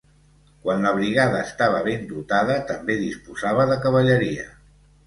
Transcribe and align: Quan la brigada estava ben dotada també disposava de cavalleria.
Quan 0.63 0.79
la 0.87 0.93
brigada 0.95 1.43
estava 1.49 1.83
ben 1.89 2.09
dotada 2.15 2.57
també 2.73 2.97
disposava 3.07 3.71
de 3.75 3.79
cavalleria. 3.87 4.53